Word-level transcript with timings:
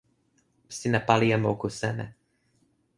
sina 0.77 0.99
pali 1.07 1.27
e 1.35 1.37
moku 1.45 1.67
seme? 1.79 2.05